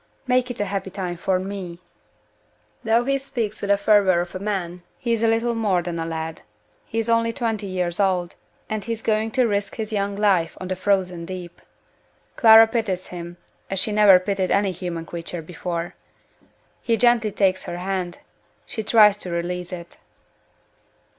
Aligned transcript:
Make 0.25 0.49
it 0.49 0.59
a 0.59 0.65
happy 0.65 0.89
time 0.89 1.15
for 1.15 1.37
me." 1.37 1.77
Though 2.83 3.03
he 3.05 3.19
speaks 3.19 3.61
with 3.61 3.69
the 3.69 3.77
fervor 3.77 4.21
of 4.21 4.33
a 4.33 4.39
man, 4.39 4.81
he 4.97 5.13
is 5.13 5.21
little 5.21 5.53
more 5.53 5.83
than 5.83 5.99
a 5.99 6.07
lad: 6.07 6.41
he 6.87 6.97
is 6.97 7.07
only 7.07 7.31
twenty 7.31 7.67
years 7.67 7.99
old, 7.99 8.33
and 8.67 8.83
he 8.83 8.93
is 8.93 9.03
going 9.03 9.29
to 9.37 9.45
risk 9.47 9.75
his 9.75 9.91
young 9.93 10.15
life 10.15 10.57
on 10.59 10.69
the 10.69 10.75
frozen 10.75 11.25
deep! 11.25 11.61
Clara 12.35 12.65
pities 12.65 13.09
him 13.13 13.37
as 13.69 13.77
she 13.77 13.91
never 13.91 14.17
pitied 14.17 14.49
any 14.49 14.71
human 14.71 15.05
creature 15.05 15.43
before. 15.43 15.93
He 16.81 16.97
gently 16.97 17.31
takes 17.31 17.65
her 17.65 17.77
hand. 17.77 18.21
She 18.65 18.81
tries 18.81 19.17
to 19.17 19.29
release 19.29 19.71
it. 19.71 19.97